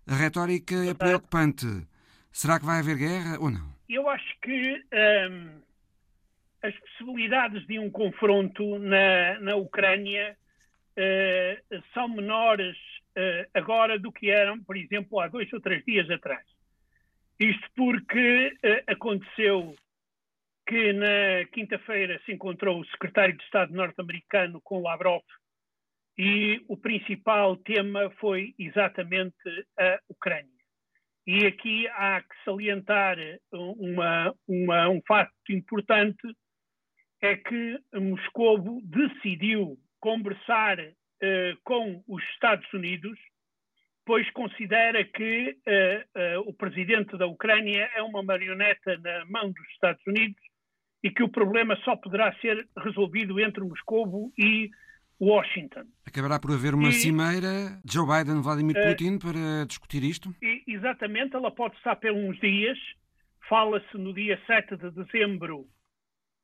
[0.07, 1.85] A retórica é preocupante.
[2.33, 3.71] Será que vai haver guerra ou não?
[3.87, 4.83] Eu acho que
[5.29, 5.61] hum,
[6.63, 10.35] as possibilidades de um confronto na, na Ucrânia
[10.97, 12.75] uh, são menores
[13.17, 16.45] uh, agora do que eram, por exemplo, há dois ou três dias atrás.
[17.39, 19.75] Isto porque uh, aconteceu
[20.65, 25.23] que na quinta-feira se encontrou o secretário de Estado norte-americano com Lavrov
[26.17, 29.35] e o principal tema foi exatamente
[29.77, 30.52] a Ucrânia.
[31.25, 33.17] E aqui há que salientar
[33.51, 36.27] uma, uma, um facto importante,
[37.21, 43.17] é que Moscovo decidiu conversar uh, com os Estados Unidos,
[44.05, 50.05] pois considera que uh, o presidente da Ucrânia é uma marioneta na mão dos Estados
[50.05, 50.41] Unidos
[51.01, 54.69] e que o problema só poderá ser resolvido entre Moscovo e
[55.23, 55.85] Washington.
[56.05, 60.33] Acabará por haver uma e, cimeira Joe Biden-Vladimir uh, Putin para discutir isto?
[60.67, 62.77] Exatamente, ela pode estar por uns dias.
[63.47, 65.65] Fala-se no dia 7 de dezembro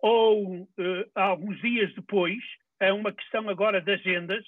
[0.01, 0.67] ou uh,
[1.13, 2.39] alguns dias depois.
[2.79, 4.43] É uma questão agora de agendas.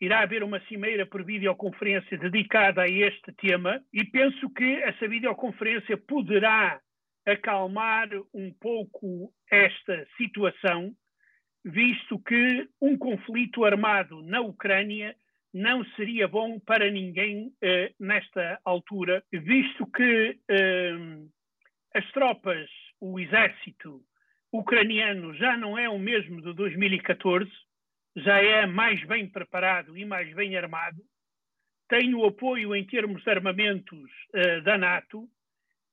[0.00, 5.96] Irá haver uma cimeira por videoconferência dedicada a este tema e penso que essa videoconferência
[5.96, 6.80] poderá
[7.26, 10.92] acalmar um pouco esta situação
[11.64, 15.16] visto que um conflito armado na Ucrânia
[15.52, 20.92] não seria bom para ninguém eh, nesta altura, visto que eh,
[21.94, 22.68] as tropas,
[23.00, 24.00] o exército
[24.50, 27.50] ucraniano já não é o mesmo de 2014,
[28.16, 31.02] já é mais bem preparado e mais bem armado,
[31.88, 35.28] tem o apoio em termos de armamentos eh, da NATO,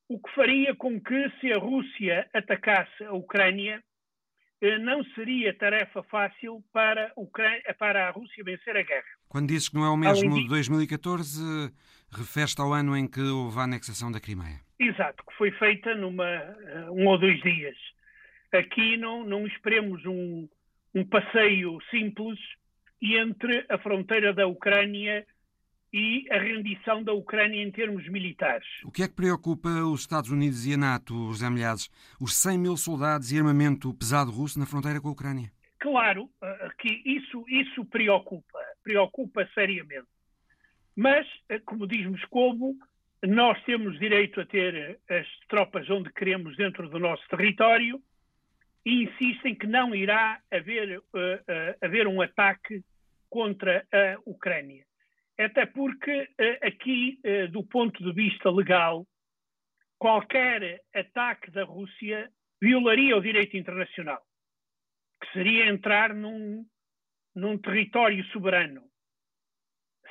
[0.08, 3.84] o que faria com que, se a Rússia atacasse a Ucrânia,
[4.80, 7.14] não seria tarefa fácil para,
[8.08, 9.08] a Rússia vencer a guerra.
[9.28, 11.72] Quando dizes que não é o mesmo de 2014,
[12.12, 14.60] refere-te ao ano em que houve a anexação da Crimeia.
[14.78, 17.76] Exato, que foi feita numa eh, um ou dois dias.
[18.52, 20.48] Aqui não, não esperemos um,
[20.94, 22.40] um passeio simples
[23.02, 25.26] entre a fronteira da Ucrânia
[25.92, 28.68] e a rendição da Ucrânia em termos militares.
[28.84, 31.90] O que é que preocupa os Estados Unidos e a NATO, José Milhares?
[32.20, 35.52] Os 100 mil soldados e armamento pesado russo na fronteira com a Ucrânia?
[35.80, 40.08] Claro eh, que isso, isso preocupa, preocupa seriamente.
[40.96, 42.76] Mas, eh, como diz Moscovo,
[43.26, 48.02] nós temos direito a ter as tropas onde queremos dentro do nosso território
[48.86, 52.82] e insistem que não irá haver, uh, uh, haver um ataque
[53.30, 54.84] contra a Ucrânia.
[55.40, 59.08] Até porque eh, aqui, eh, do ponto de vista legal,
[59.98, 62.30] qualquer ataque da Rússia
[62.62, 64.22] violaria o direito internacional,
[65.22, 66.66] que seria entrar num,
[67.34, 68.84] num território soberano.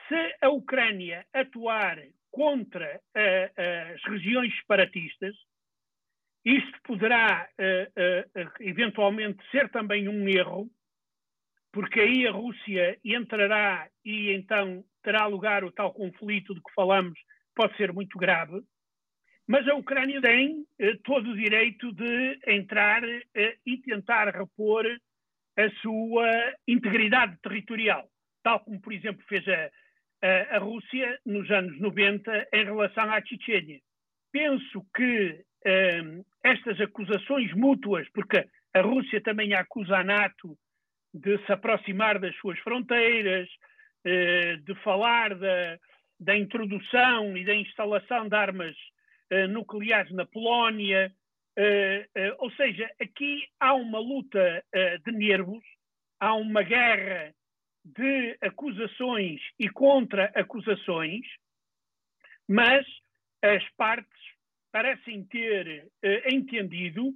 [0.08, 5.34] Se a Ucrânia atuar contra uh, as regiões separatistas,
[6.44, 10.70] isto poderá uh, uh, eventualmente ser também um erro,
[11.72, 17.18] porque aí a Rússia entrará e então terá lugar o tal conflito de que falamos,
[17.56, 18.60] pode ser muito grave,
[19.46, 24.84] mas a Ucrânia tem eh, todo o direito de entrar eh, e tentar repor
[25.56, 26.28] a sua
[26.68, 28.06] integridade territorial,
[28.42, 29.70] tal como, por exemplo, fez a,
[30.22, 33.80] a, a Rússia nos anos 90 em relação à Chechênia.
[34.30, 36.02] Penso que eh,
[36.44, 38.44] estas acusações mútuas, porque
[38.74, 40.54] a Rússia também acusa a NATO
[41.14, 43.48] de se aproximar das suas fronteiras,
[44.64, 45.78] de falar da,
[46.18, 48.76] da, introdução e da instalação de armas
[49.30, 51.12] eh, nucleares na Polónia.
[51.56, 54.64] Eh, ou seja, aqui há uma luta
[55.04, 55.64] de nervos,
[56.20, 57.34] há uma guerra
[57.84, 61.26] de acusações e contra-acusações,
[62.48, 62.86] mas
[63.42, 64.20] as partes
[64.70, 65.90] parecem ter
[66.30, 67.12] entendido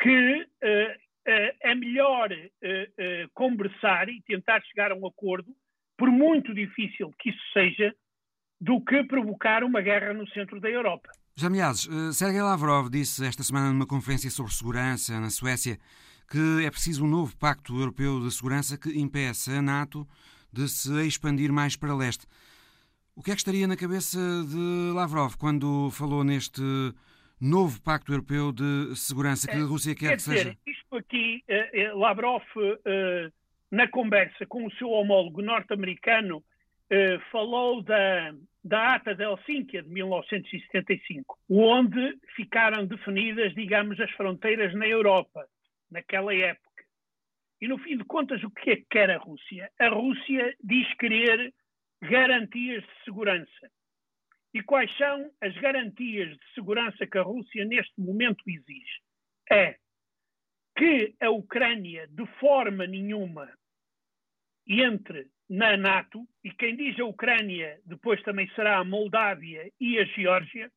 [0.00, 0.46] que
[1.24, 2.28] é melhor
[3.34, 5.54] conversar e tentar chegar a um acordo
[5.98, 7.94] por muito difícil que isso seja,
[8.60, 11.10] do que provocar uma guerra no centro da Europa.
[11.36, 15.78] Já, aliás, uh, Sergei Lavrov disse esta semana numa conferência sobre segurança na Suécia
[16.30, 20.06] que é preciso um novo pacto europeu de segurança que impeça a NATO
[20.52, 22.26] de se expandir mais para leste.
[23.16, 26.62] O que é que estaria na cabeça de Lavrov quando falou neste
[27.40, 30.58] novo Pacto Europeu de Segurança que a Rússia quer, quer que dizer, seja?
[30.66, 32.42] Isto aqui, uh, Lavrov,
[33.70, 39.88] na conversa com o seu homólogo norte-americano, uh, falou da, da Ata de Helsínquia de
[39.88, 45.46] 1975, onde ficaram definidas, digamos, as fronteiras na Europa,
[45.90, 46.68] naquela época.
[47.60, 49.70] E, no fim de contas, o que é que quer a Rússia?
[49.80, 51.52] A Rússia diz querer
[52.02, 53.70] garantias de segurança.
[54.54, 59.02] E quais são as garantias de segurança que a Rússia neste momento exige?
[59.50, 59.76] É
[60.78, 63.52] que a Ucrânia, de forma nenhuma,
[64.64, 70.04] entre na NATO, e quem diz a Ucrânia depois também será a Moldávia e a
[70.04, 70.70] Geórgia,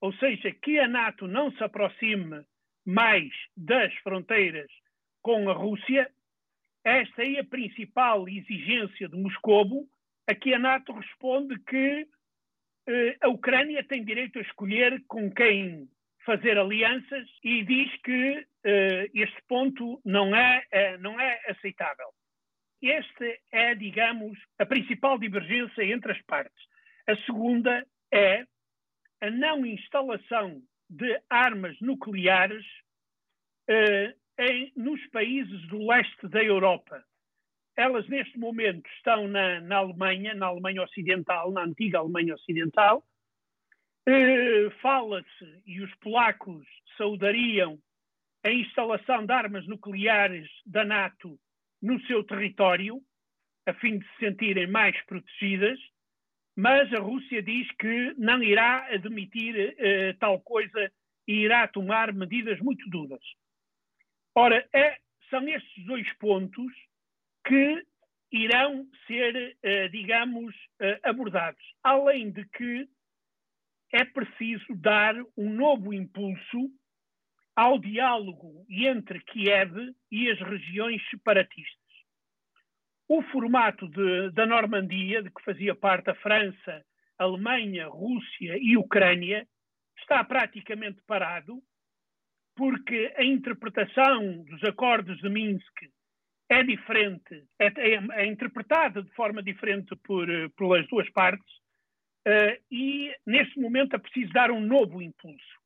[0.00, 2.44] ou seja, que a NATO não se aproxime
[2.86, 4.70] mais das fronteiras
[5.22, 6.08] com a Rússia,
[6.84, 9.88] esta é a principal exigência de Moscovo,
[10.28, 12.06] a que a NATO responde que
[12.86, 15.88] eh, a Ucrânia tem direito a escolher com quem
[16.30, 22.06] fazer alianças e diz que eh, este ponto não é, eh, não é aceitável.
[22.80, 26.64] Esta é, digamos, a principal divergência entre as partes.
[27.08, 28.44] A segunda é
[29.20, 32.64] a não instalação de armas nucleares
[33.68, 37.04] eh, em, nos países do leste da Europa.
[37.76, 43.04] Elas, neste momento, estão na, na Alemanha, na Alemanha Ocidental, na antiga Alemanha Ocidental.
[44.06, 47.78] Eh, Fala-se, e os polacos saudariam,
[48.42, 51.38] a instalação de armas nucleares da NATO
[51.82, 53.00] no seu território,
[53.66, 55.78] a fim de se sentirem mais protegidas,
[56.56, 60.90] mas a Rússia diz que não irá admitir eh, tal coisa
[61.28, 63.22] e irá tomar medidas muito duras.
[64.34, 64.98] Ora, é,
[65.28, 66.72] são estes dois pontos
[67.46, 67.84] que
[68.32, 70.54] irão ser, eh, digamos,
[71.02, 71.62] abordados.
[71.82, 72.88] Além de que
[73.92, 76.70] é preciso dar um novo impulso
[77.56, 79.74] ao diálogo entre Kiev
[80.10, 81.78] e as regiões separatistas.
[83.08, 86.84] O formato de, da Normandia, de que fazia parte a França,
[87.18, 89.46] Alemanha, Rússia e Ucrânia,
[89.98, 91.60] está praticamente parado
[92.56, 95.90] porque a interpretação dos acordos de Minsk
[96.48, 100.26] é diferente, é, é, é interpretada de forma diferente por,
[100.56, 101.59] pelas duas partes,
[102.26, 105.60] uh, e neste momento é preciso dar um novo impulso.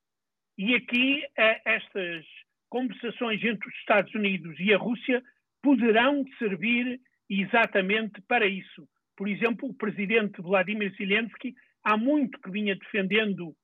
[0.57, 2.25] E aqui uh, estas
[2.69, 5.23] conversações entre os Estados Unidos e a Rússia
[5.63, 7.01] poderão servir
[7.31, 8.89] exatamente para isso.
[9.17, 13.55] Por exemplo, o presidente Vladimir Zelensky há muito que vinha defendendo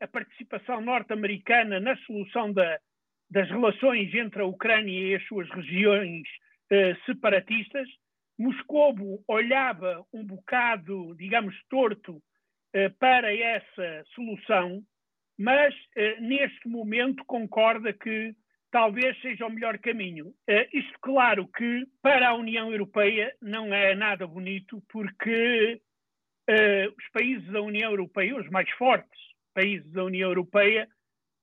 [0.00, 2.78] a participação norte-americana na solução da,
[3.30, 6.22] das relações entre a Ucrânia e as suas regiões
[7.06, 7.88] separatistas,
[8.38, 12.22] Moscovo olhava um bocado, digamos, torto
[12.72, 14.82] eh, para essa solução,
[15.38, 18.34] mas eh, neste momento concorda que
[18.70, 20.34] talvez seja o melhor caminho.
[20.72, 25.80] isto, claro, que para a União Europeia não é nada bonito, porque
[26.98, 29.20] os países da União Europeia, os mais fortes,
[29.54, 30.88] países da União Europeia,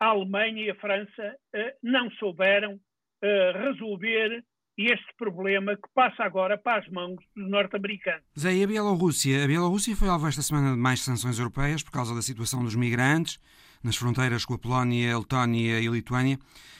[0.01, 2.79] a Alemanha e a França eh, não souberam
[3.21, 4.43] eh, resolver
[4.78, 8.24] este problema que passa agora para as mãos dos norte-americanos.
[8.38, 9.43] Zé, e a Bielorrússia?
[9.43, 12.76] A Bielorrússia foi alvo esta semana de mais sanções europeias por causa da situação dos
[12.76, 13.39] migrantes
[13.84, 16.38] nas fronteiras com a Polónia, a Letónia e a Lituânia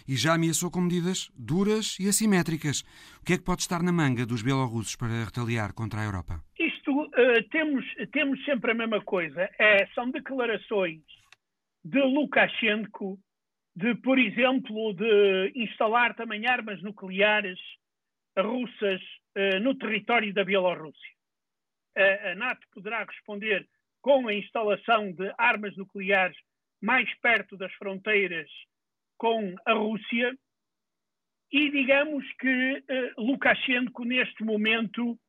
[0.08, 2.82] e já ameaçou com medidas duras e assimétricas.
[3.22, 6.42] O que é que pode estar na manga dos bielorrussos para retaliar contra a Europa?
[6.60, 9.50] Isto, uh, temos, temos sempre a mesma coisa.
[9.60, 11.02] É, são declarações
[11.84, 13.18] de Lukashenko
[13.76, 17.60] de, por exemplo, de instalar também armas nucleares
[18.38, 19.02] russas
[19.38, 21.16] uh, no território da Bielorrússia.
[21.98, 23.68] A, a NATO poderá responder
[24.02, 26.38] com a instalação de armas nucleares
[26.82, 28.50] mais perto das fronteiras
[29.18, 30.36] com a Rússia
[31.52, 35.20] e digamos que uh, Lukashenko neste momento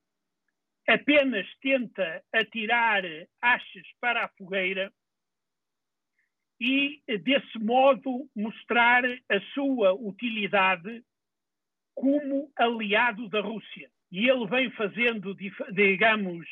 [0.89, 3.03] apenas tenta atirar
[3.41, 4.93] achas para a fogueira
[6.61, 11.05] e, desse modo, mostrar a sua utilidade
[11.95, 13.91] como aliado da Rússia.
[14.11, 15.35] E ele vem fazendo,
[15.73, 16.47] digamos,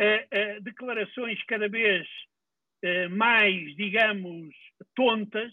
[0.00, 2.06] uh, uh, declarações cada vez
[2.84, 4.54] uh, mais, digamos,
[4.94, 5.52] tontas.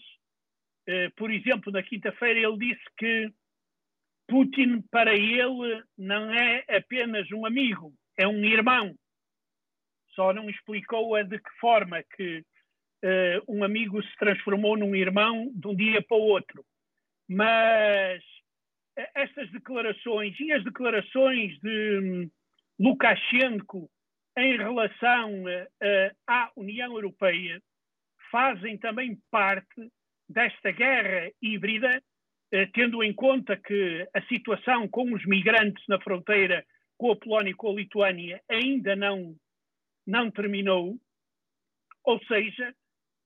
[1.16, 3.32] por exemplo, na quinta-feira ele disse que
[4.26, 8.94] Putin, para ele, não é apenas um amigo, é um irmão.
[10.14, 15.50] Só não explicou a de que forma que uh, um amigo se transformou num irmão
[15.54, 16.64] de um dia para o outro.
[17.28, 18.22] Mas
[19.14, 22.30] estas declarações e as declarações de um,
[22.78, 23.88] Lukashenko
[24.36, 25.44] em relação
[26.26, 27.60] à União Europeia
[28.30, 29.90] fazem também parte
[30.28, 32.02] desta guerra híbrida,
[32.52, 36.64] uh, tendo em conta que a situação com os migrantes na fronteira
[36.98, 39.36] com a Polónia e com a Lituânia ainda não,
[40.06, 40.96] não terminou.
[42.04, 42.74] Ou seja,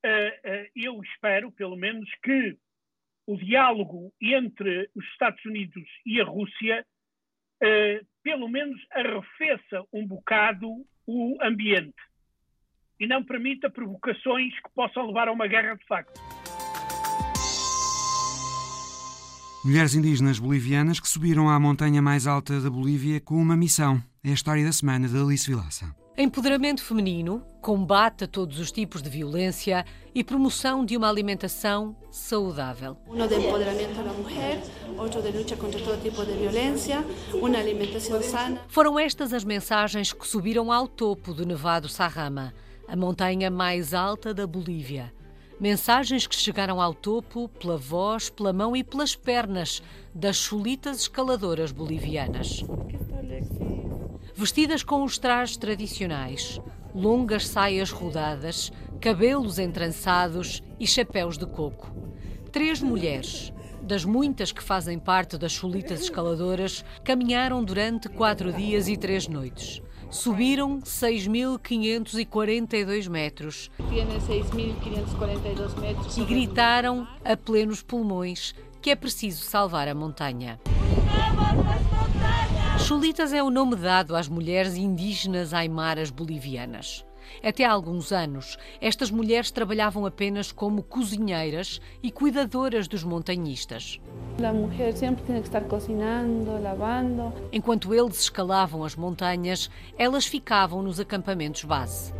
[0.05, 2.57] uh, eu espero, pelo menos, que
[3.29, 6.85] o diálogo entre os Estados Unidos e a Rússia
[8.23, 10.69] pelo menos arrefeça um bocado
[11.07, 11.97] o ambiente
[13.01, 16.21] e não permita provocações que possam levar a uma guerra de facto.
[19.65, 24.03] Mulheres indígenas bolivianas que subiram à montanha mais alta da Bolívia com uma missão.
[24.25, 26.08] É a história da semana de Alice Vilaça.
[26.21, 32.97] Empoderamento feminino, combate a todos os tipos de violência e promoção de uma alimentação saudável.
[33.07, 34.61] Um de empoderamento da mulher,
[34.99, 37.05] outro de luta contra todo tipo de violência,
[37.35, 38.61] uma alimentação sana.
[38.67, 42.53] Foram estas as mensagens que subiram ao topo do Nevado Sarrama,
[42.89, 45.15] a montanha mais alta da Bolívia.
[45.61, 49.81] Mensagens que chegaram ao topo pela voz, pela mão e pelas pernas
[50.13, 52.65] das chulitas escaladoras bolivianas
[54.39, 56.61] vestidas com os trajes tradicionais,
[56.95, 58.71] longas saias rodadas,
[59.01, 61.93] cabelos entrançados e chapéus de coco.
[62.53, 68.97] Três mulheres, das muitas que fazem parte das chulitas escaladoras, caminharam durante quatro dias e
[68.97, 69.83] três noites.
[70.09, 73.73] Subiram 6.542 metros.
[76.17, 80.61] E gritaram a plenos pulmões que é preciso salvar a montanha.
[82.79, 87.05] Chulitas é o nome dado às mulheres indígenas aimaras bolivianas.
[87.43, 94.01] Até há alguns anos, estas mulheres trabalhavam apenas como cozinheiras e cuidadoras dos montanhistas.
[94.43, 97.33] A mulher sempre tinha que estar cozinhando, lavando.
[97.53, 99.69] Enquanto eles escalavam as montanhas,
[99.99, 102.15] elas ficavam nos acampamentos base.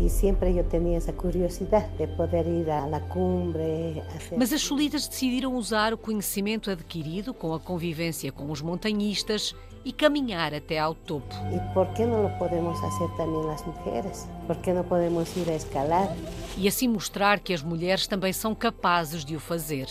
[0.00, 4.00] E sempre eu tinha essa curiosidade de poder ir à cumbre.
[4.36, 9.56] Mas as chulitas decidiram usar o conhecimento adquirido com a convivência com os montanhistas
[9.88, 11.34] e caminhar até ao topo.
[11.50, 14.28] E por que não podemos fazer também as mulheres?
[14.46, 16.14] Por que não podemos ir a escalar?
[16.58, 19.88] E assim mostrar que as mulheres também são capazes de o fazer.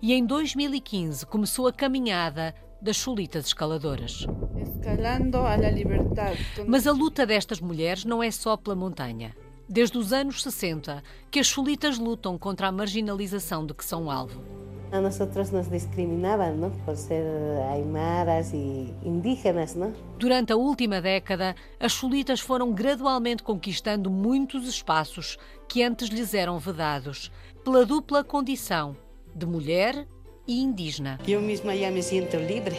[0.00, 4.24] E em 2015 começou a caminhada das chulitas escaladoras.
[4.56, 6.38] Escalando a la liberdade.
[6.64, 9.34] Mas a luta destas mulheres não é só pela montanha.
[9.68, 14.67] Desde os anos 60 que as chulitas lutam contra a marginalização de que são alvo.
[14.90, 15.18] A nós
[15.50, 16.70] nos discriminavam, não?
[16.70, 17.22] Por ser
[17.70, 19.92] aimaras e indígenas, não?
[20.18, 25.36] Durante a última década, as chulitas foram gradualmente conquistando muitos espaços
[25.68, 27.30] que antes lhes eram vedados,
[27.62, 28.96] pela dupla condição
[29.34, 30.06] de mulher
[30.46, 31.18] e indígena.
[31.28, 32.76] Eu mesma já me sinto livre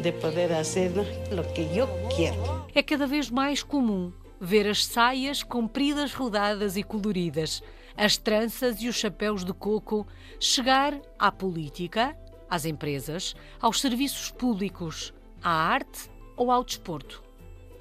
[0.00, 1.86] de poder fazer o que eu
[2.16, 2.64] quero.
[2.74, 7.62] É cada vez mais comum ver as saias compridas, rodadas e coloridas,
[7.96, 10.06] as tranças e os chapéus de coco
[10.40, 12.16] chegar à política,
[12.48, 17.22] às empresas, aos serviços públicos, à arte ou ao desporto.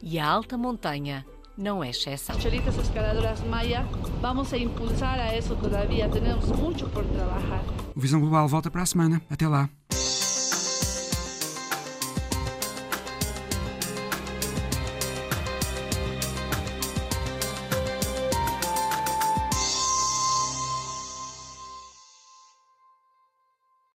[0.02, 1.26] E a alta montanha
[1.58, 2.40] não é exceção.
[2.40, 3.84] Chelitas escaladoras Maya,
[4.22, 7.64] vamos a impulsar a isso todavía, temos muito por trabalhar.
[7.96, 9.22] O Visão Global volta para a semana.
[9.30, 9.70] Até lá.